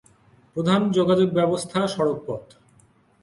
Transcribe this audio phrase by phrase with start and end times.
[0.55, 2.43] প্রধান যোগাযোগ ব্যবস্থা সড়ক পথ।